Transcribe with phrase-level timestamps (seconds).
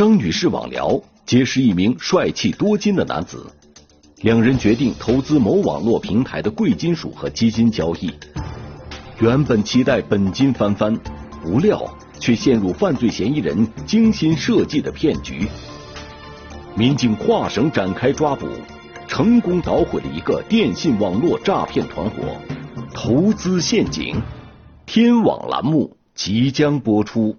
[0.00, 3.44] 张女士网聊，结识一名帅气多金的男子，
[4.22, 8.10] 两人决定投资某网络平台的贵金属和基金交易。
[9.18, 10.98] 原本期待本金翻番，
[11.42, 11.86] 不料
[12.18, 15.46] 却陷入犯罪嫌疑人精心设计的骗局。
[16.74, 18.48] 民警跨省展开抓捕，
[19.06, 22.22] 成功捣毁了一个电信网络诈骗团伙。
[22.94, 24.16] 投资陷阱，
[24.86, 27.36] 天网栏目即将播出。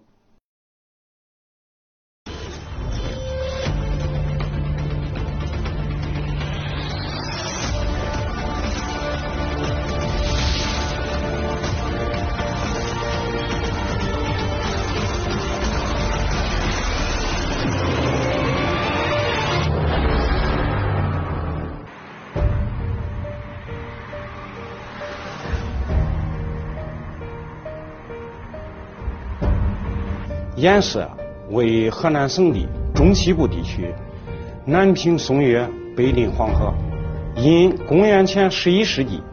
[30.62, 31.04] 偃师
[31.50, 32.60] 为河南省的
[32.94, 33.92] 中西部地区，
[34.64, 36.72] 南平松岳，北临黄河。
[37.36, 39.24] 因公元前十一世纪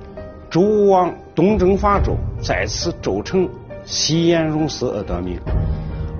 [0.49, 3.47] 周武王东征伐纣，在此筑城
[3.85, 5.39] 西偃戎寺而得名。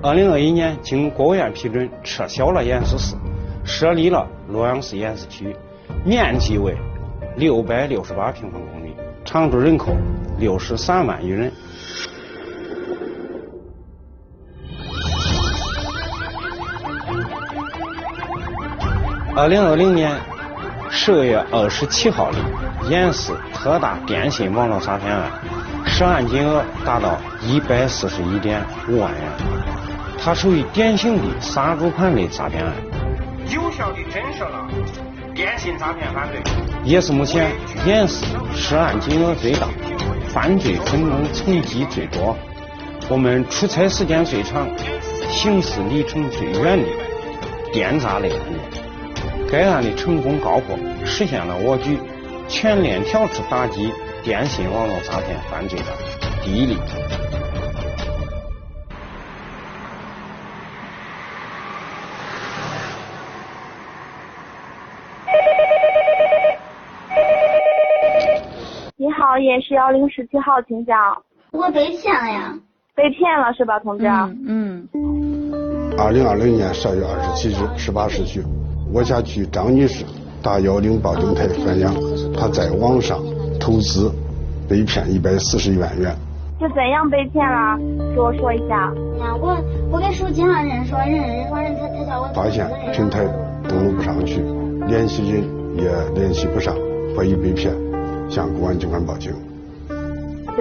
[0.03, 3.15] 二零二一年，经国务院批准，撤销了偃师寺，
[3.65, 5.55] 设立了洛阳市偃师区，
[6.05, 6.77] 面积为
[7.35, 8.93] 六百六十八平方公里，
[9.25, 9.91] 常住人口
[10.37, 11.51] 六十三万余人。
[19.39, 20.11] 二零二零年
[20.91, 22.37] 十二月二十七号的
[22.89, 25.31] 偃师特大电信网络诈骗案，
[25.85, 29.21] 涉案金额达到一百四十一点五万元。
[30.21, 32.73] 它属于典型的杀猪盘类诈骗案，
[33.49, 34.67] 有效的震慑了
[35.33, 36.41] 电信诈骗犯罪，
[36.83, 37.49] 也是目前
[37.87, 39.69] 偃师涉案金额最大、
[40.27, 42.35] 犯罪分工层级最多、
[43.07, 44.67] 我们出差时间最长、
[45.29, 46.85] 刑事里程最远的
[47.71, 48.88] 电诈类案件。
[49.51, 51.99] 该案的成功告破，实现了我局
[52.47, 53.91] 全链条式打击
[54.23, 55.85] 电信网络诈骗犯罪的
[56.43, 56.77] 第一例。
[68.97, 70.95] 你好，也是幺零十七号，请讲。
[71.49, 72.53] 我被骗了呀！
[72.93, 74.05] 被骗了是吧，同志？
[74.05, 74.87] 嗯。
[75.97, 78.43] 二零二零年十二月二十七日十八时许。
[78.91, 80.03] 我辖区张女士
[80.41, 81.87] 打幺零报警台反映，
[82.35, 83.19] 她在网上
[83.59, 84.11] 投资
[84.67, 86.15] 被骗一百四十一万元。
[86.59, 87.77] 是怎样被骗了？
[88.15, 88.91] 给我说一下。
[89.19, 89.55] 呀，我
[89.91, 92.27] 我给手机上人说，人人说人他他叫我。
[92.33, 93.25] 发现平台
[93.67, 94.43] 登录不上去，
[94.87, 95.43] 联系人
[95.77, 96.75] 也联系不上，
[97.15, 97.71] 怀疑被骗，
[98.27, 99.31] 向公安机关报警。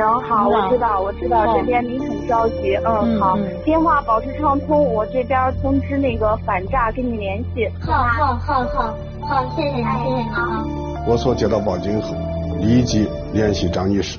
[0.00, 7.68] 行好，我知道，我知道这边您很着急，嗯好，电话保持畅通，我这边通知那个反诈跟你联系。
[7.80, 10.64] 好好好好好，谢谢你，谢谢你啊。
[11.06, 12.14] 我所接到报警后，
[12.60, 14.18] 立即联系张女士，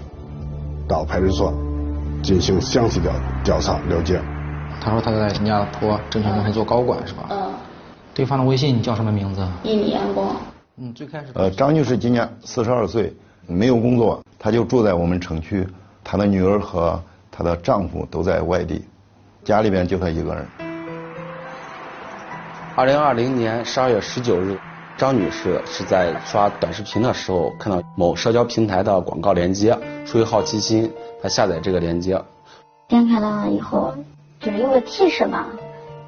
[0.87, 1.53] 到派出所
[2.21, 3.13] 进行详细调
[3.43, 4.19] 调查了解。
[4.81, 7.27] 他说他在新加坡证券公司做高管是吧？
[7.29, 7.53] 嗯。
[8.13, 9.47] 对方的微信叫什么名字？
[9.63, 10.35] 一米阳光。
[10.77, 11.27] 嗯，最开始。
[11.35, 13.13] 呃，张女士今年四十二岁。
[13.51, 15.67] 没有工作，她就住在我们城区。
[16.03, 18.83] 她的女儿和她的丈夫都在外地，
[19.43, 20.47] 家里边就她一个人。
[22.75, 24.57] 二零二零年十二月十九日，
[24.97, 30.89] 张女士是在刷短视频的时候看到某社交平台的广告链接，出于好奇心，
[31.21, 32.19] 她下载这个链接。
[32.87, 33.93] 点开了以后，
[34.39, 35.47] 就是有个提示吧，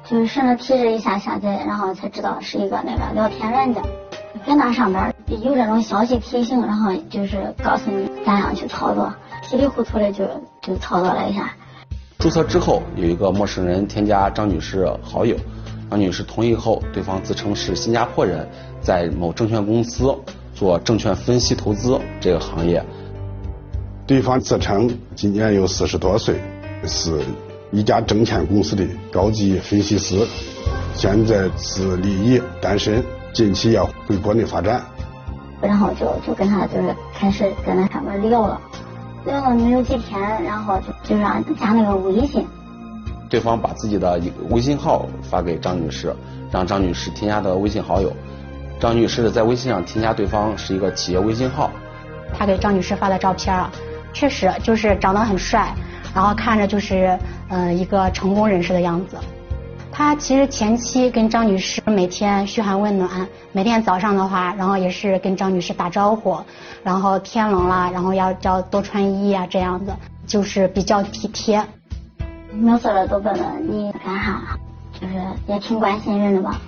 [0.04, 3.82] 就是顺着提示一下下载，然后才知道是一个那个聊天软件。
[4.46, 9.12] 在那上边有这种消息提醒，然后就是告诉你咋样去操作，
[9.42, 10.24] 稀里糊涂的就
[10.60, 11.52] 就操作了一下。
[12.18, 15.36] 注册之后，有一个陌生人添加张女士好友，
[15.90, 18.48] 张女士同意后，对方自称是新加坡人，
[18.80, 20.14] 在某证券公司
[20.54, 22.84] 做证券分析投资这个行业。
[24.06, 26.40] 对方自称今年有四十多岁，
[26.84, 27.20] 是
[27.70, 30.26] 一家证券公司的高级分析师，
[30.94, 33.02] 现在是离异单身。
[33.32, 34.84] 近期要回国内发展，
[35.62, 38.60] 然后就就跟他就是开始在那上面聊了，
[39.24, 42.46] 聊了没有几天，然后就就让加那个微信。
[43.30, 46.14] 对方把自己的一个微信号发给张女士，
[46.50, 48.12] 让张女士添加的微信好友。
[48.78, 51.70] 张女士在微信上添加对方是一个企业微信号。
[52.36, 53.70] 他给张女士发的照片啊，
[54.12, 55.72] 确实就是长得很帅，
[56.14, 57.16] 然后看着就是
[57.48, 59.16] 嗯一个成功人士的样子。
[59.94, 66.38] 他其实前期跟张女士每天嘘寒问暖，每天早上的话，然后也是跟张女士打招呼，
[66.82, 69.92] 然后天冷了，然后要叫多穿衣啊，这样子
[70.26, 71.62] 就是比较体贴。
[72.52, 74.58] 没事了都问问你干啥，
[74.98, 75.14] 就是
[75.46, 76.58] 也挺关心人的吧。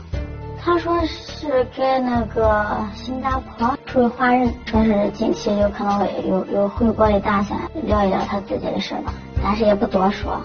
[0.63, 10.39] 他说是给那个新加坡属于华人，说是近期有可能会有有回国的打算，聊一聊他自己的事吧，但是也不多说。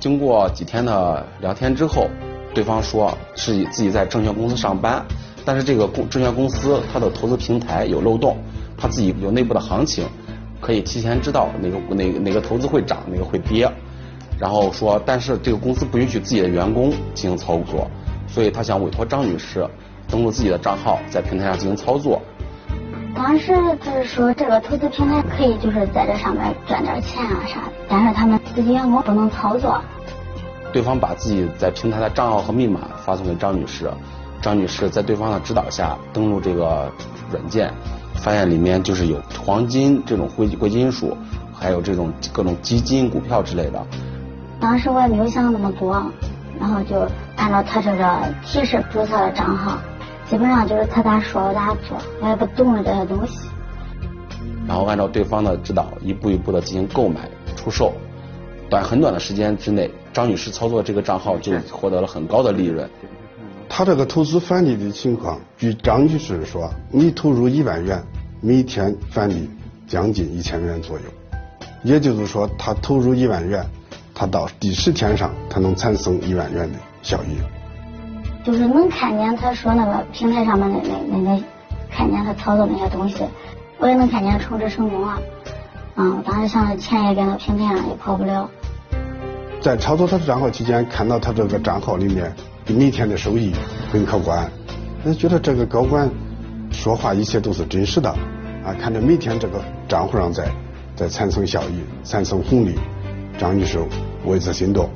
[0.00, 2.08] 经过几天的聊天之后，
[2.54, 5.04] 对方说是自己在证券公司上班，
[5.44, 8.36] 但是这个公证券公司它的投资平台有漏洞，
[8.76, 10.06] 他自己有内部的行情，
[10.60, 13.70] 可以提前知道哪个哪哪个投资会涨，哪个会跌。
[14.38, 17.88] 然后说，但是这个公司不允许自己的员工进行操作，
[18.28, 19.68] 所以他想委托张女士
[20.08, 22.22] 登录自己的账号，在平台上进行操作。
[23.14, 23.52] 当时
[23.82, 29.80] 就是说，这个投资平台可以就是在这上面赚点钱啊啥，但是他们自己员工不能操作。
[30.72, 33.90] 对方把自己在平台的账号和密码发送给张女士，
[34.40, 36.90] 张女士在对方的指导下登录这个
[37.30, 37.72] 软件，
[38.16, 41.16] 发现里面就是有黄金这种贵贵金属，
[41.52, 43.84] 还有这种各种基金、股票之类的。
[44.60, 46.00] 当时我也没有想那么多，
[46.60, 49.78] 然后就按照他这个提示注册了账号。
[50.30, 53.48] 基本上就是他咋说我咋做，我也不懂这些东西。
[54.66, 57.94] 然后按照对方的指导，一步一步的进行购买、出售。
[58.68, 62.86] 短很短的时间之内，张女士操作这个账号就获得了很高的利润。
[63.70, 68.02] 他这个投资返利的情况，据张女士说，你投入一万元，
[68.42, 69.48] 每天返利
[69.86, 71.04] 将近一千元左右。
[71.82, 73.64] 也就是说，他投入一万元，
[74.14, 77.38] 他到第十天上，他能产生一万元的效益。
[78.48, 81.42] 就是能看见他说那个平台上面的那那个，
[81.90, 83.22] 看见他操作那些东西，
[83.76, 85.08] 我也能看见充值成功了。
[85.08, 85.20] 啊
[85.96, 88.48] 嗯，当时想着钱也给到平台上也跑不了。
[89.60, 92.34] 在操作他的账号期间，看到他这个账号里面
[92.66, 93.52] 每天的收益
[93.92, 94.50] 很可观，
[95.04, 96.08] 那觉得这个高管
[96.72, 98.08] 说话一切都是真实的
[98.64, 98.72] 啊！
[98.80, 100.48] 看着每天这个账户上在
[100.96, 102.78] 在产生效益、产生红利，
[103.36, 103.78] 张女士
[104.24, 104.88] 为之心动。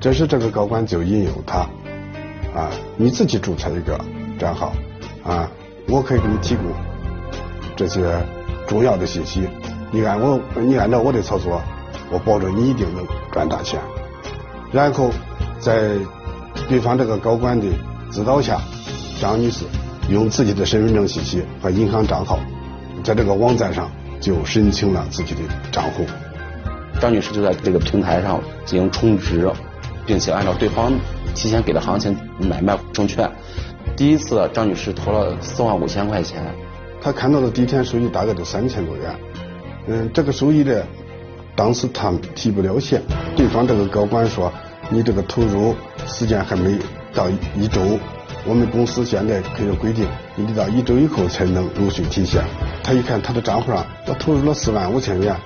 [0.00, 1.64] 这时这个高管就引诱他。
[2.56, 4.00] 啊，你自己注册一个
[4.38, 4.72] 账号，
[5.22, 5.46] 啊，
[5.88, 6.64] 我可以给你提供
[7.76, 8.02] 这些
[8.66, 9.46] 重要的信息，
[9.92, 11.60] 你按我，你按照我的操作，
[12.10, 13.78] 我保证你一定能赚大钱。
[14.72, 15.10] 然后
[15.58, 15.90] 在
[16.66, 17.66] 对方这个高管的
[18.10, 18.58] 指导下，
[19.20, 19.66] 张女士
[20.08, 22.38] 用自己的身份证信息和银行账号，
[23.04, 26.06] 在这个网站上就申请了自己的账户。
[26.98, 29.46] 张女士就在这个平台上进行充值，
[30.06, 30.90] 并且按照对方。
[31.36, 33.30] 提前给的行情买卖证券，
[33.94, 36.42] 第一次张女士投了四万五千块钱，
[37.00, 39.14] 她看到的第一天收益大概就三千多元，
[39.86, 40.82] 嗯，这个收益呢，
[41.54, 43.02] 当时她提不了现，
[43.36, 44.50] 对方这个高管说，
[44.88, 45.74] 你这个投入
[46.06, 46.78] 时间还没
[47.12, 47.80] 到一周，
[48.46, 52.42] 我们公司现在可以规定，你得到一周以后才能陆续提现。
[52.82, 55.36] 她一看她的账户上，我投入了四万五千元，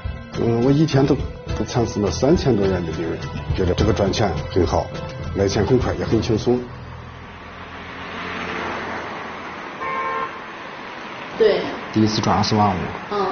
[0.40, 1.16] 嗯，我一天都
[1.58, 3.19] 都产生了三千多元的利润，
[3.56, 4.87] 觉得这个赚钱很好。
[5.37, 6.59] 来钱很快，也很轻松。
[11.38, 11.61] 对。
[11.93, 12.79] 第一次转二十万五。
[13.12, 13.27] 嗯。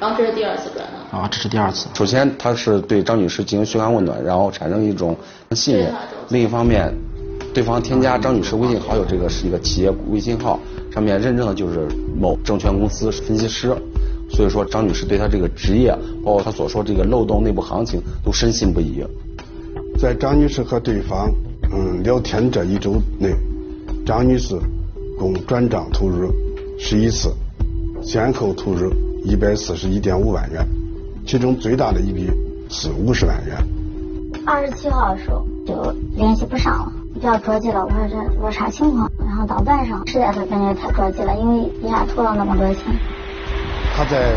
[0.00, 1.16] 然后这是第二次转的。
[1.16, 1.88] 啊，这是第二次。
[1.94, 5.16] 首先，他是对张女士进行嘘寒问暖，然后产生一种
[5.52, 5.92] 信任。
[6.28, 6.92] 另一方面，
[7.54, 10.58] 对方添加张女士微信好友，这个是一个企业微信号，
[10.92, 11.88] 上面认证的就是
[12.20, 13.74] 某证券公司分析师，
[14.30, 19.04] 所以说张女士对他这个职业，包括他所说这个漏洞、内部行情，都深信不疑。
[20.04, 21.32] 在张女士和对方
[21.72, 23.34] 嗯聊天这一周内，
[24.04, 24.54] 张女士
[25.18, 26.30] 共转账投入
[26.78, 27.32] 十一次，
[28.02, 28.92] 先后投入
[29.24, 30.62] 一百四十一点五万元，
[31.26, 32.30] 其中最大的一笔
[32.68, 33.56] 是五十万元。
[34.44, 37.82] 二十七号的时候就联系不上了，比较着急了。
[37.82, 39.10] 我说这我啥情况？
[39.26, 42.94] 然后到晚上实在是感觉太着急了，因为一下投了那么多钱。
[43.96, 44.34] 他在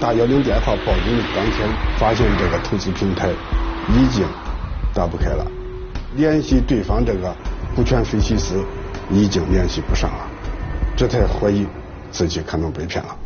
[0.00, 1.68] 打幺零电话报警的当天，
[1.98, 3.28] 发现这个投资平台
[3.90, 4.24] 已经。
[4.94, 5.44] 打不开了，
[6.14, 7.34] 联系对方这个
[7.74, 8.54] 股权分析师
[9.10, 10.30] 已经联系不上了，
[10.96, 11.66] 这才怀疑
[12.12, 13.16] 自己可能被骗了。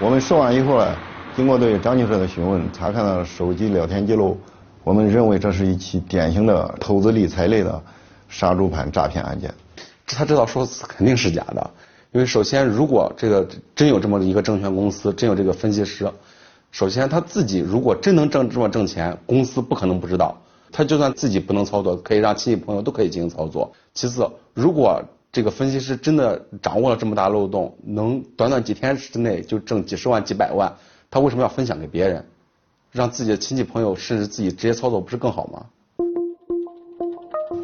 [0.00, 0.96] 我们说完以后呢，
[1.36, 4.40] 经过对张女士的询问，查看了手机聊天记录，
[4.84, 7.82] 我们认为这是一起典型的投资理财类的
[8.28, 9.52] 杀猪盘诈骗案件。
[10.06, 11.70] 他知道说肯定是假的。
[12.18, 13.46] 因为首先，如果这个
[13.76, 16.10] 真有这么一个证券公司，真有这个分析师，
[16.72, 20.36] 首先他自己如果真能挣这么挣钱，公司不可能不知道。
[20.72, 23.70] 他就算自己不能操作，可以让亲戚朋友都可以进行操作。
[23.94, 30.74] 其次，如果这个分析师真的掌握了这么大漏洞，能短短几天之内就挣几十万、几百万，
[31.08, 32.26] 他为什么要分享给别人，
[32.90, 35.66] 让自己的亲戚朋友甚至自己直接操作，不是更好吗？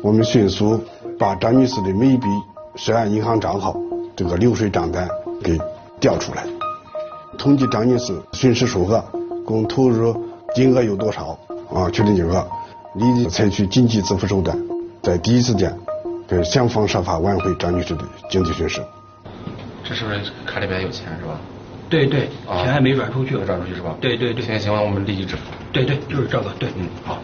[0.00, 0.78] 我们迅速
[1.18, 2.28] 把张女士的每一笔
[2.76, 3.76] 涉案银行账号。
[4.16, 5.08] 这个流水账单
[5.42, 5.58] 给
[6.00, 6.44] 调出来，
[7.36, 9.04] 统计张女士损失数额，
[9.44, 10.14] 共投入
[10.54, 11.36] 金额有多少
[11.72, 11.90] 啊？
[11.90, 12.46] 确定金额，
[12.94, 14.56] 立即采取紧急支付手段，
[15.02, 15.76] 在第一时间，
[16.44, 18.80] 想方设法挽回张女士的经济损失。
[19.82, 21.38] 这是不是卡里边有钱是吧？
[21.90, 23.96] 对对，钱还没转出去，没转出去是吧？
[24.00, 24.44] 对对对。
[24.44, 25.42] 现在情况我们立即支付。
[25.72, 27.18] 对对，就是这个，对，嗯，好。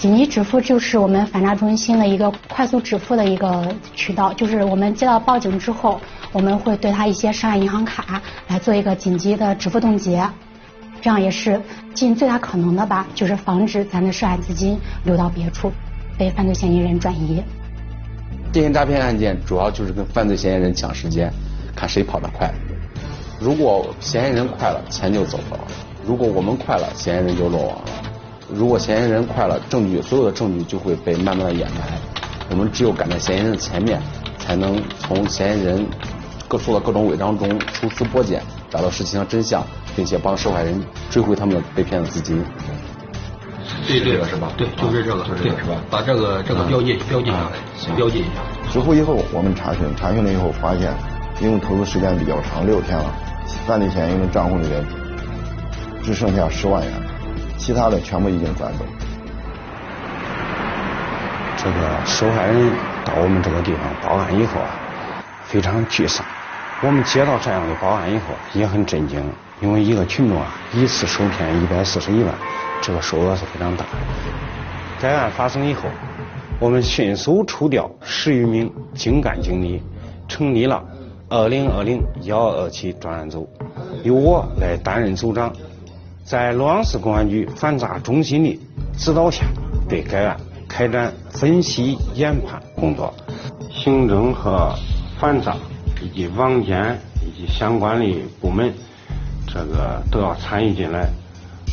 [0.00, 6.00] 紧急止付就是我们反诈中心的一个快速止付的一个渠道，就是我们接到报警之后，
[6.32, 10.26] 我们会对他一些涉案银行卡来做一个紧急的止付冻结，
[11.02, 11.60] 这样也是
[11.92, 15.70] 尽最大可能的吧，就是防止咱的涉案资金流到别处，
[16.16, 17.42] 被犯罪嫌疑人转移。
[18.50, 21.30] 电信诈骗案件主要就是跟犯罪嫌疑人抢时间，
[21.76, 22.50] 看谁跑得快。
[23.38, 25.58] 如果嫌疑人快了，钱就走了；
[26.06, 28.09] 如果我们快了，嫌疑人就落网了。
[28.52, 31.98] 如果嫌疑人快了，证据所有的证据就会被慢慢的掩埋。
[32.50, 34.00] 我们只有赶在嫌疑人的前面，
[34.38, 35.86] 才能从嫌疑人
[36.48, 39.64] 各做的各种伪装中抽丝剥茧，找到事情的真相，
[39.94, 42.44] 并且帮受害人追回他们被骗的资金。
[43.86, 44.52] 对对这个是吧？
[44.56, 45.76] 对，就是这个，对是是吧？
[45.88, 48.42] 把这个这个标记标记下来，标记一下。
[48.72, 50.92] 支付以后，我们查询，查询了以后发现，
[51.40, 53.14] 因为投资时间比较长，六天了，
[53.66, 54.84] 犯罪嫌疑人账户里面
[56.02, 57.09] 只剩下十万元。
[57.60, 58.84] 其他的全部已经转走。
[61.58, 62.72] 这个受害人
[63.04, 64.70] 到我们这个地方报案以后啊，
[65.44, 66.24] 非常沮丧。
[66.82, 68.24] 我们接到这样的报案以后
[68.54, 69.22] 也很震惊，
[69.60, 72.34] 因为一个群众啊一次受骗一百四十一万，
[72.80, 73.84] 这个数额是非常大。
[74.98, 75.82] 该案发生以后，
[76.58, 79.82] 我们迅速抽调十余名精干警力，
[80.26, 80.82] 成立了
[81.28, 83.46] 二零二零幺二七专案组，
[84.02, 85.52] 由我来担任组长。
[86.24, 88.58] 在洛阳市公安局反诈中心的
[88.96, 89.44] 指导下，
[89.88, 93.12] 对该案开展分析研判工作。
[93.72, 94.74] 行政和
[95.18, 95.56] 反诈
[96.02, 98.06] 以及网监以及相关的
[98.40, 98.72] 部门，
[99.46, 101.08] 这个都要参与进来。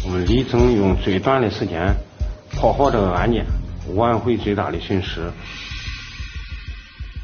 [0.05, 1.93] 我们力争用最短的时间
[2.51, 3.45] 破获这个案件，
[3.95, 5.29] 挽回最大的损失。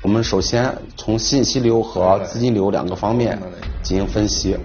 [0.01, 3.39] 我们首先从信息流和资金流两个方面
[3.81, 4.57] 进行分析。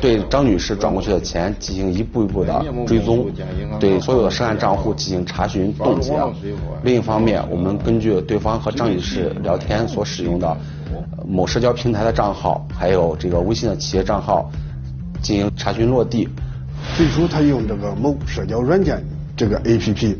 [0.00, 3.26] 对张女士转过去的钱进行一步一步的追踪，
[3.78, 6.12] 对所有的涉案账户进行查询冻结。
[6.82, 10.56] 另一方面，我们根据对方和张女士聊天所使用的
[11.26, 14.50] 某社交平台的账号，还有这个微信的企业账号
[15.22, 16.28] 进行查询落地。
[16.96, 19.00] 最初他用这个某社交软件
[19.36, 20.16] 这个 APP，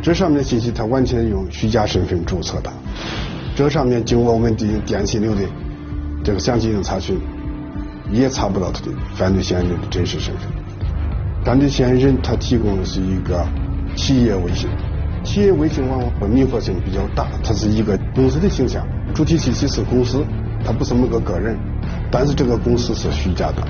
[0.00, 2.72] 这上面的信息他完全用虚假身份注册的。
[3.56, 5.40] 这上面经过我们进行电信流的
[6.22, 7.18] 这个详细的查询。
[8.10, 10.48] 也查不到他的犯罪嫌疑人的真实身份。
[11.44, 13.46] 犯罪嫌疑人他提供的是一个
[13.94, 14.68] 企业微信，
[15.24, 20.24] 企业微信往往迷惑性比较大，它是一个公司的形象，主体信息是公司，
[20.64, 21.56] 它不是某个个人，
[22.10, 23.66] 但是这个公司是虚假的。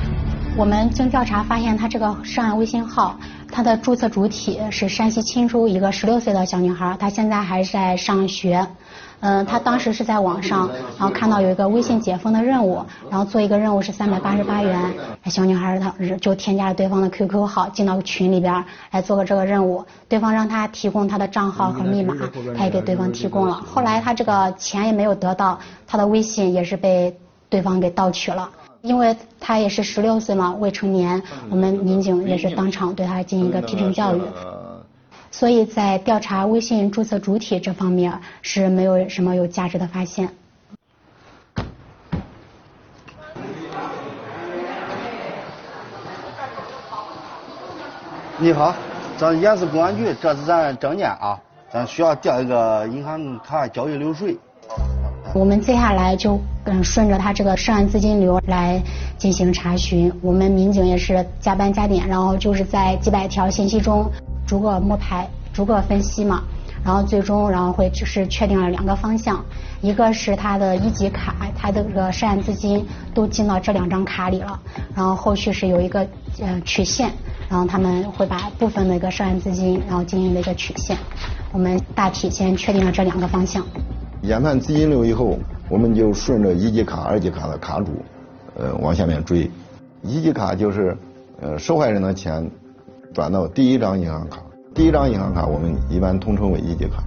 [0.56, 3.18] 我们经调查发现，他这个涉案微信号，
[3.52, 8.66] 他的注册主体是山西忻州一个十六岁的小女孩，她现在还在上学。
[9.20, 10.68] 嗯，他当时是在网上，
[10.98, 14.94] 然后看到有一个微信解封的任务，然后做一个任务是三百八十八元。
[15.24, 19.84] 小女孩她就添加了对方的 QQ 号，进到群里边来做个这个任务。
[20.08, 22.14] 对方让她提供她的账号和密码，
[22.56, 23.54] 她也给对方提供了。
[23.54, 27.16] 后来她这个钱也没有得到，她的微信也是被
[27.48, 28.48] 对方给盗取了。
[28.82, 31.20] 因为他也是十六岁嘛，未成年，
[31.50, 34.20] 我们民警也是当场对他进行一个批评教育。
[35.38, 40.30] 所以在调查微信注册主体这方面是没有什么有价值的发现。
[48.38, 48.74] 你好，
[49.18, 51.38] 咱延市公安局，这是咱证件啊，
[51.70, 54.38] 咱需要调一个银行卡交易流水。
[55.34, 58.82] 我们接下来就嗯顺着他这个涉案资金流来
[59.18, 64.10] 进行查询，我们民警也是加班加点，然后就是在几百条信息中
[64.46, 66.42] 逐个摸排、逐个分析嘛，
[66.84, 69.44] 然后最终然后会就是确定了两个方向，
[69.80, 74.58] 一个是他的一级卡，他的这个涉案资金都进到这两张卡里了，
[74.94, 76.06] 然后后续是有一个
[76.40, 77.10] 呃曲线，
[77.48, 80.96] 然后他们会把部分的一个涉案资金然后进行了一个曲线，
[81.52, 83.64] 我们大体先确定了这两个方向。
[84.22, 85.38] 研判资金流以后，
[85.68, 87.92] 我们就顺着一级卡、二级卡的卡主，
[88.56, 89.50] 呃，往下面追。
[90.02, 90.96] 一级卡就是
[91.40, 92.48] 呃受害人的钱
[93.16, 94.42] 转到第一张银行卡，
[94.74, 97.02] 第一张银行卡我们一般统称为一级卡。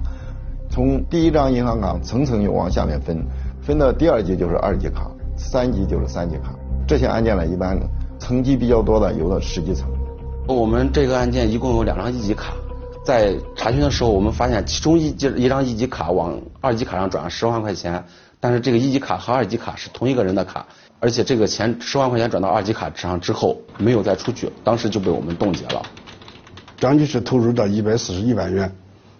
[0.68, 3.24] 从第一张银行卡层层又往下面分，
[3.62, 6.52] 分到第二级就是二级卡，三级就是三级卡。
[6.88, 7.80] 这些案件呢，一般
[8.18, 9.88] 层级比较多的有的十几层。
[10.48, 12.56] 我们这个案件一共有两张一级卡。
[13.06, 18.04] 在查询的时候，我们发现其中一级一张一级卡往二级卡上转了十万块钱，
[18.40, 20.66] 但是这个一级卡和二级卡是同一个人的卡，
[21.00, 25.86] 而且这个钱十万块钱转到二级卡上之后没有再出去，当时就被我们冻结了。
[26.78, 28.74] 张女士投入的一百四十一万元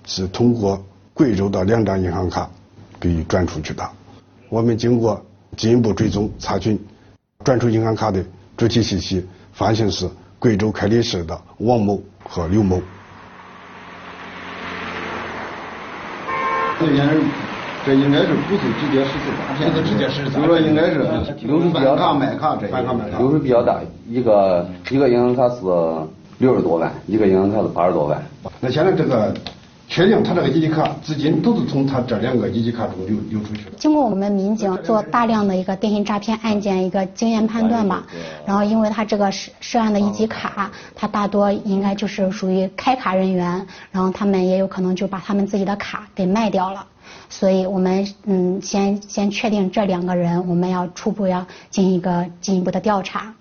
[0.06, 0.82] 是通过
[1.14, 2.50] 贵州的两张银行卡
[2.98, 3.90] 给转出去的。
[4.48, 5.22] 我们经过
[5.58, 6.80] 进一步追踪查询
[7.44, 8.24] 转出银行卡的
[8.56, 10.10] 主体信息，发现是
[10.40, 12.82] 贵州凯里市的王某和刘某。
[16.80, 17.30] 这应
[17.86, 19.72] 这应该是不是直接实施诈骗？
[19.72, 21.00] 不是直接实施诈骗，就说应该是
[21.42, 25.62] 流水比较大，买卡流水比较大，一个一个银行卡是
[26.38, 28.22] 六十多万，一个银行卡是八十多万。
[28.60, 29.34] 那现在这个。
[29.92, 33.72] 确定他这个一级卡资金都是从他这两个一级卡中流流出去的。
[33.76, 38.06] 经过我们民警做大量的一个电信诈骗案件一个经验判断吧，
[38.46, 46.86] 然后因为他这个涉涉案的一级卡，他大多应该就是属于开卡人员，然后他们也有可能就把他们自己的卡给卖掉了，
[47.30, 53.34] 所以我们嗯先先确定这两个人，我们要初步要进行一个进一步的调查。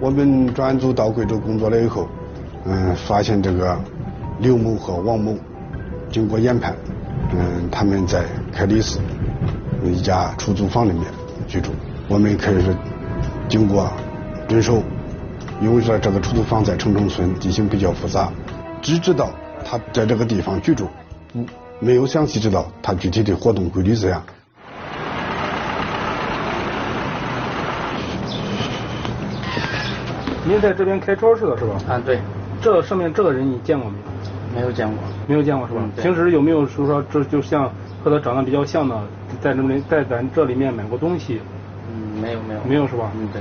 [0.00, 2.08] 我们专案组到贵州工作了以后。
[2.66, 3.74] 嗯，发现这个
[4.38, 5.34] 刘某和王某
[6.12, 6.76] 经过研判，
[7.32, 8.98] 嗯，他们在凯里市
[9.82, 11.04] 一家出租房里面
[11.48, 11.70] 居住。
[12.06, 12.76] 我们开始
[13.48, 13.90] 经过
[14.46, 14.82] 蹲守，
[15.62, 18.30] 因为说这个出租房在城中村，地形比较复杂，
[18.82, 19.30] 只知道
[19.70, 20.88] 他在这个地方居住，
[21.32, 21.46] 不
[21.78, 24.20] 没有详细知道他具体的活动规律怎样。
[30.44, 31.80] 您在这边开超市的是吧？
[31.88, 32.18] 啊，对。
[32.60, 34.62] 这上面这个人你见过没有？
[34.62, 34.96] 没有见过，
[35.28, 35.80] 没有见过是吧？
[36.02, 37.70] 平时有没有说说这就像
[38.02, 39.00] 和他长得比较像的，
[39.40, 41.40] 在这里在咱这里面买过东西？
[41.88, 42.60] 嗯，没有没有。
[42.68, 43.12] 没有是吧？
[43.14, 43.40] 嗯，对。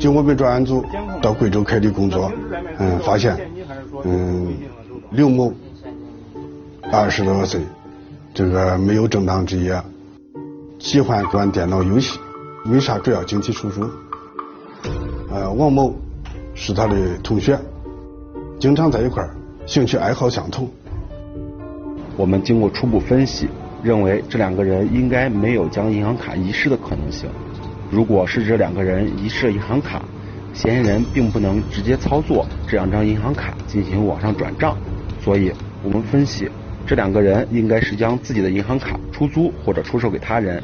[0.00, 0.84] 经我们专案组
[1.22, 2.32] 到贵州开展工作，
[2.78, 3.38] 嗯，发现，
[4.02, 4.52] 嗯，
[5.10, 5.52] 刘某
[6.90, 7.60] 二十多岁，
[8.34, 9.80] 这个没有正当职业，
[10.80, 12.18] 喜欢玩电脑游戏，
[12.64, 13.88] 为啥主要经济收入？
[15.30, 15.94] 呃，王某
[16.54, 17.56] 是他的同学。
[18.58, 19.30] 经常在一块儿，
[19.64, 20.68] 兴趣爱好相同。
[22.16, 23.46] 我们经过初步分析，
[23.84, 27.30] 认为这两个人应该没有将银行卡遗失的可能性。
[27.92, 30.02] 如果是这两个人遗失了银行卡，
[30.52, 34.76] 嫌疑人并不能直接操作这两张银行卡进行网上转账，
[35.26, 36.48] 所以我们分析
[36.86, 40.62] 这两个人应该是将自己的银行卡出租或者出售给他人。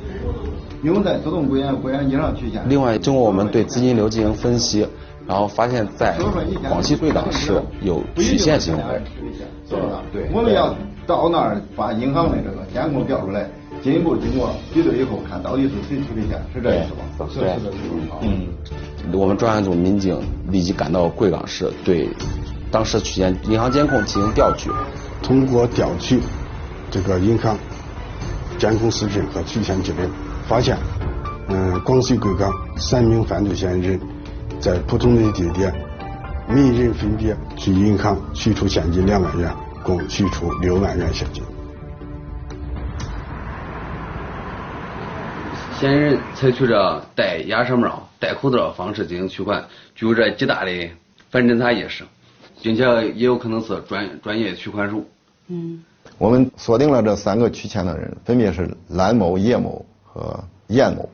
[0.85, 2.63] 用在自动柜员柜员机上取钱。
[2.69, 4.87] 另外，经过我们对资金流进行分析。
[5.27, 6.17] 然后发现，在
[6.69, 9.01] 广西贵港市有取现行为，
[10.33, 10.75] 我们要
[11.07, 13.49] 到那儿把银行的这个监控调出来，
[13.83, 17.29] 进一步经过比对以后，看到底是谁取的钱，是这意思吧？
[17.33, 17.79] 是是是。
[18.23, 18.49] 嗯，
[19.13, 20.21] 我们专案组民警
[20.51, 22.09] 立即赶到贵港市，对
[22.73, 24.71] 当时取现银行监控进行调取。
[25.23, 26.21] 通过调取
[26.91, 27.57] 这个银行
[28.59, 29.99] 监控视频和取钱记录，
[30.49, 30.77] 发现，
[31.49, 34.01] 嗯，广西贵港三名犯罪嫌疑人。
[34.61, 35.75] 在不同的地点，
[36.49, 41.43] 每人分别去银行取出现金两万元，共取出六万元现金。
[45.81, 49.65] 嫌疑人采取着戴鸭舌帽、戴口罩方式进行取款，
[49.97, 50.71] 具有着极大的
[51.29, 52.05] 反侦查意识，
[52.63, 55.05] 并且也有可能是专专业取款手。
[55.49, 55.83] 嗯，
[56.19, 61.09] 我们锁定了这三个取钱的人，分别是蓝某、叶某和燕某。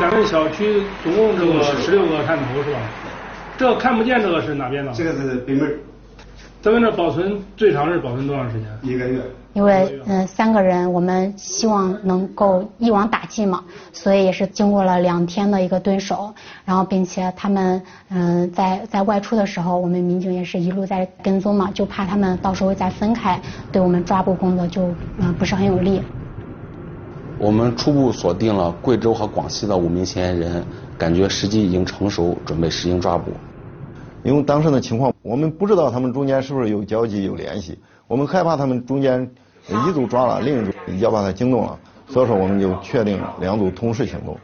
[0.00, 2.80] 咱们小区总共这个十六个探头是吧？
[3.56, 4.92] 这看不见这个是哪边的？
[4.92, 5.78] 这个是北门。
[6.64, 8.66] 咱们这保存最长是保存多长时间？
[8.80, 9.20] 一个月。
[9.52, 16.32] 因为嗯三个人，我们希望能够一网打尽嘛，所以也是经过了两天的一个蹲守，
[16.64, 23.38] 然后并且他们嗯在在外出的时候，我们民警也是一路在跟踪嘛，就怕他们到时候再分开，
[23.70, 26.00] 对我们抓捕工作就嗯不是很有利。
[27.38, 30.64] 我们初步锁定了贵州和广西的五名嫌疑人，
[30.96, 33.32] 感觉时机已经成熟，准备实行抓捕。
[34.24, 39.30] 因为当时的情况，我们不知道他们中间是不是有交集、有联系，我们害怕他们中间
[39.86, 44.34] 一组抓了，另一组要把他惊动了，所以说我们就确定两组同时行动。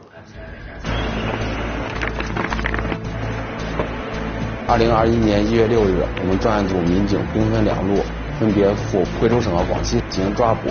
[4.67, 8.01] 二零二一年一月六日，我们专案组民警兵分两路，
[8.39, 10.69] 分别赴贵州省和广西进行抓捕。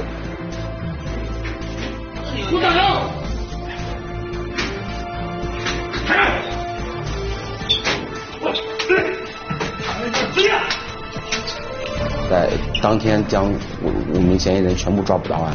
[12.31, 12.49] 在
[12.81, 15.53] 当天将五五名嫌疑人全部抓捕到案。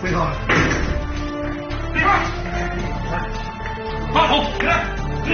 [0.00, 0.18] 别动！
[1.92, 2.08] 立正！
[4.14, 4.72] 把起来！
[5.26, 5.30] 起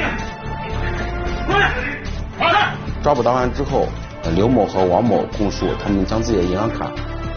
[2.43, 2.75] 来！
[3.01, 3.87] 抓捕到案之后，
[4.35, 6.91] 刘某和王某供述，他们将自己的银行卡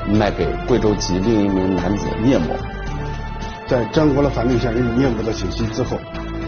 [0.07, 2.55] 卖给贵州籍另一名男子聂某。
[3.67, 5.99] 在掌握了犯罪嫌疑人聂某的信息之后，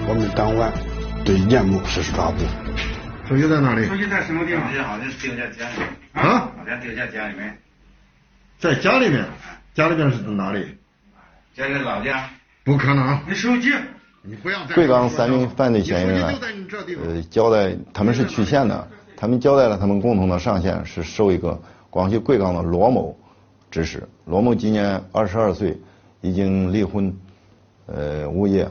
[0.08, 0.74] 我们当晚
[1.24, 2.38] 对聂某实施抓捕。
[3.32, 3.86] 手机在哪里？
[3.88, 4.62] 手机在什么地方？
[4.84, 5.88] 好像丢在家里面。
[6.12, 6.52] 啊？
[6.58, 7.58] 好像丢在家里面。
[8.60, 9.26] 在家里面？
[9.74, 10.76] 家里面是在哪里？
[11.54, 12.30] 家里老家。
[12.66, 13.22] 不可能。
[13.26, 13.72] 你手机。
[14.22, 14.66] 你不要。
[14.76, 16.34] 贵港三名犯罪嫌疑人啊，
[17.06, 21.58] 呃，交代他们是曲县的，他们交代了他们共同的上线是受一个
[21.90, 23.18] 广西贵港的罗某
[23.72, 24.06] 指使。
[24.26, 25.80] 罗某今年二十二岁。
[26.24, 27.12] 已经离婚，
[27.88, 28.70] 呃，无业，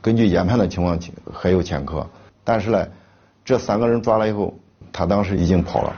[0.00, 0.96] 根据研判的情况
[1.32, 2.08] 还有前科，
[2.44, 2.86] 但是呢，
[3.44, 4.54] 这三个人抓了以后，
[4.90, 5.92] 他当时已经跑了。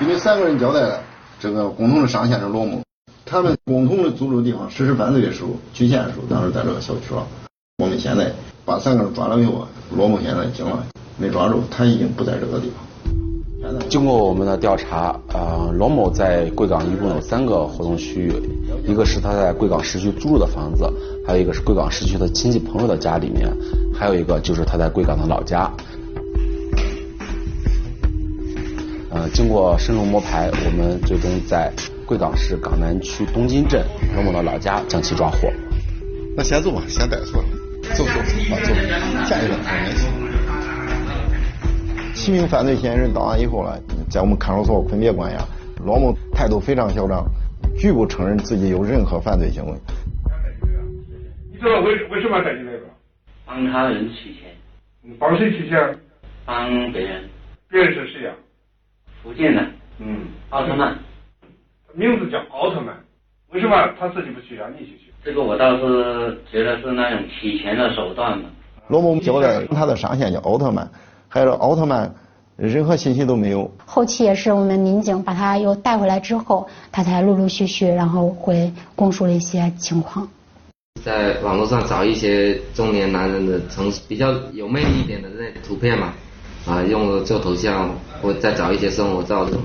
[0.00, 1.00] 因为三个人交代了，
[1.40, 2.80] 这个共同的上线是罗某，
[3.26, 7.26] 他们共同的租住地方实施犯罪的时候，曲县的时候，当时在这个小区了。
[7.82, 8.30] 我们现在
[8.64, 9.66] 把三个人抓了以后，
[9.96, 10.86] 罗某现在惊了，
[11.18, 12.86] 没抓住，他已经不在这个地方。
[13.88, 18.32] 经过我们的调查，呃，罗某在贵港一共有三个活动区域，
[18.86, 20.90] 一个是他在贵港市区租住的房子，
[21.26, 23.46] 还有一个是贵港市区的亲戚朋友的家里面，
[24.00, 25.70] 还有一个就是他在贵港的老家。
[29.10, 31.70] 呃，经过深入摸排，我们最终在
[32.06, 33.84] 贵港市港南区东津镇
[34.14, 35.52] 罗某的老家将其抓获。
[36.34, 37.44] 那先走吧，先带走，
[37.92, 38.14] 走走走，
[38.64, 38.72] 走，
[39.26, 40.06] 下一个看联系。
[42.14, 45.44] 七名犯罪嫌疑人到案以后呢，在我们看守所分别关押。
[45.84, 47.22] 罗某态度非常嚣张，
[47.76, 49.72] 拒不承认自己有任何犯罪行为。
[51.52, 52.79] 你知道为为什么带进来的？
[53.50, 54.54] 帮他人取钱。
[55.18, 55.98] 帮谁取钱？
[56.44, 57.28] 帮别人。
[57.68, 58.32] 别人是谁呀？
[59.20, 59.60] 福建的。
[59.98, 60.28] 嗯。
[60.50, 60.96] 奥特曼。
[61.92, 62.94] 名字叫奥特曼。
[63.52, 65.12] 为什么他自己不去，让你去取？
[65.24, 68.44] 这个我倒是觉得是那种取钱的手段嘛。
[68.86, 70.88] 罗某交代他的上线叫奥特曼。
[71.26, 72.14] 还有奥特曼，
[72.56, 73.68] 任何信息都没有。
[73.84, 80.28] 后期也是我们民警把他又带回来之后，他才陆陆续续然后会供述了一些情况。
[81.04, 86.12] 在网络上找一些中年男人的成比较有魅力一点的那图片嘛，
[86.66, 89.62] 啊，用做头像，或再找一些生活照这种，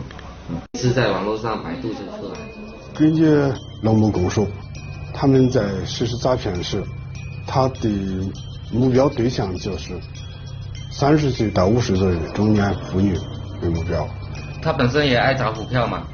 [0.79, 2.39] 是在网络上百度就出来。
[2.93, 3.25] 根据
[3.81, 4.47] 龙某供述，
[5.13, 6.83] 他们在实施诈骗时，
[7.45, 7.89] 他的
[8.71, 9.93] 目标对象就是。
[10.91, 13.17] 三十岁到五十岁的中年妇女
[13.61, 14.07] 为目标。
[14.61, 16.07] 他本身也爱找股票嘛，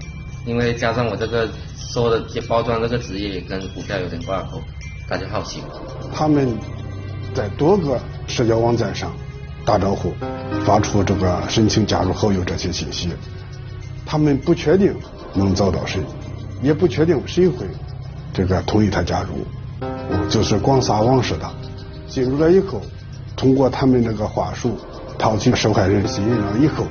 [0.44, 4.60] 因为加上我这个说的包装这个职业也跟股票有点挂钩，
[5.12, 5.62] 大家好奇。
[6.13, 6.58] 他们
[7.34, 9.12] 在多个社交网站上
[9.65, 10.13] 打招呼，
[10.65, 13.10] 发出这个申请加入好友这些信息。
[14.06, 14.95] 他们不确定
[15.34, 16.02] 能找到谁，
[16.62, 17.65] 也不确定谁会
[18.32, 19.45] 这个同意他加入，
[20.30, 21.52] 就是广撒网似的。
[22.08, 22.82] 进入了以后。
[23.36, 24.78] 通过他们这个话术，
[25.17, 26.86] 套取受害人信任了以后，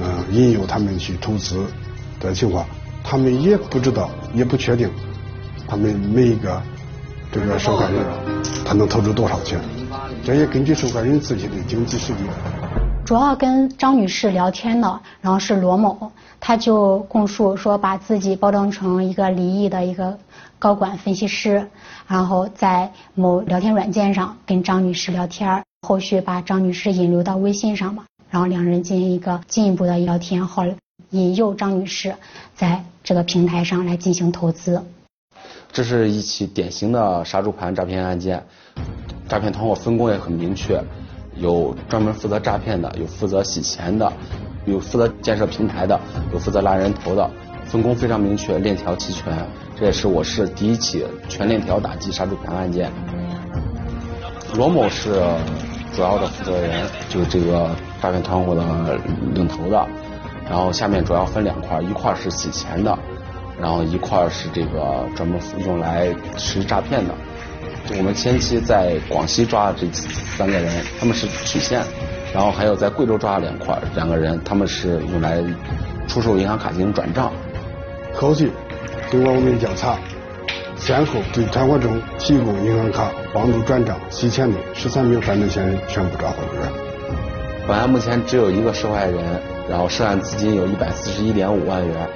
[0.00, 1.64] 嗯，引诱他们去投资
[2.18, 2.66] 的情况，
[3.04, 4.90] 他们也不知道，也不确定，
[5.68, 6.62] 他们每一个
[7.38, 8.02] 这个受害人
[8.64, 9.60] 他能投资多少钱，
[10.24, 12.20] 这也根据受害人自己的经济实力。
[13.04, 20.18] 主要跟张女士聊天的，然后是罗某，他就供述说，把自己包装成一个离异的一个
[20.58, 21.68] 高管分析师，
[22.06, 30.64] 然后在某聊天软件上跟张女士聊天，后续把张女士引流到微信上嘛，然后两人进行一个进一步的聊天，后
[31.10, 32.14] 引诱张女士
[32.54, 34.82] 在这个平台上来进行投资。
[35.72, 38.42] 这是一起典型的杀猪盘诈骗案件，
[39.28, 40.82] 诈骗团伙分工也很明确。
[41.36, 44.10] 有专门负责诈骗的，有负责洗钱的，
[44.64, 46.00] 有负责建设平台的，
[46.32, 47.30] 有负责拉人头的，
[47.66, 49.46] 分工非常明确，链条齐全。
[49.78, 52.90] 这也是我市第一起全链条打击杀猪盘案件。
[54.54, 55.22] 罗某是
[55.94, 57.68] 主要的负责人，就是这个
[58.00, 58.98] 诈骗团伙的
[59.34, 59.86] 领头的。
[60.48, 62.98] 然后下面主要分两块，一块是洗钱的，
[63.60, 67.14] 然后一块是这个专门用来实施诈骗的。
[67.96, 69.86] 我们前期在广西抓的这
[70.36, 71.80] 三个人，他们是取现，
[72.34, 75.42] 然后还有在贵州抓了两块两个人，他们是用来
[76.08, 77.32] 出售银行卡进行转账。
[78.12, 78.50] 后续
[79.10, 79.96] 经过我们调查，
[80.76, 86.72] 先后对团伙中提供银行卡、帮助转账、洗钱的十三名犯罪嫌疑人全部抓获归案。
[87.68, 92.08] 本案目前只有一个受害人，然后涉案资金有一百四十一点五万元。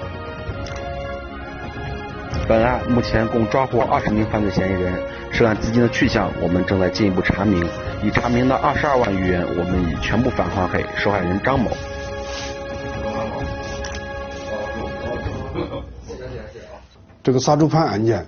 [2.48, 4.92] 本案目前共抓获二十名犯罪嫌疑人。
[5.32, 7.64] 涉案资金的去向，我们正在进一步查明。
[8.02, 11.70] 已查明的二十二万余元，我们已全部返还给受害人张某。
[17.22, 18.26] 这个杀猪盘案件，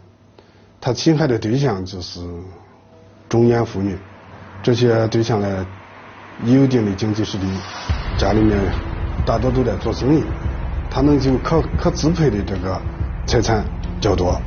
[0.80, 2.20] 它侵害的对象就是
[3.28, 3.98] 中年妇女，
[4.62, 5.66] 这些对象呢，
[6.44, 7.44] 有一定的经济实力。
[8.18, 8.58] 家里面
[9.26, 10.22] 大多都在做生意，
[10.90, 12.78] 他能就可可支配的这个
[13.26, 13.64] 财产
[14.02, 14.38] 较多。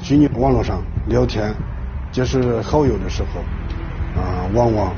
[0.00, 1.52] 虚拟网络上聊天、
[2.12, 3.40] 结识好友的时候，
[4.20, 4.94] 啊，往往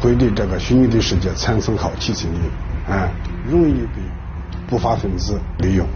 [0.00, 2.38] 会对这个虚拟的世界产生好奇心理，
[2.90, 3.08] 哎，
[3.48, 4.02] 容易被
[4.66, 5.86] 不法分子利用。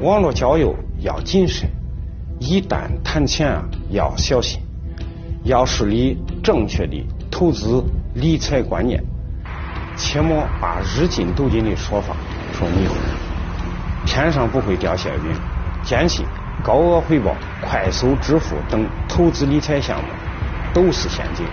[0.00, 1.70] 网络交友要谨慎，
[2.38, 4.60] 一旦谈钱啊要小心，
[5.44, 7.82] 要树立正确的投资
[8.14, 9.02] 理财观念，
[9.96, 12.14] 切莫把日进斗金的说法
[12.52, 12.94] 说迷糊。
[14.04, 15.32] 天上不会掉馅饼，
[15.84, 16.26] 坚信
[16.62, 20.08] 高额回报、快速致富等投资理财项目
[20.72, 21.46] 都是陷阱。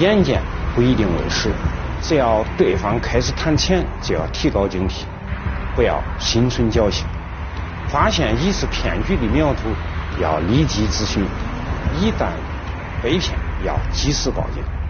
[0.00, 0.40] 眼见
[0.74, 1.48] 不一定为实，
[2.02, 5.02] 只要对方开始谈钱，就要提高警惕，
[5.76, 7.04] 不要心存侥幸。
[7.88, 9.60] 发现疑似骗局的苗头，
[10.20, 11.22] 要立即咨询；
[12.00, 12.30] 一旦
[13.02, 14.81] 被骗，要及时报警。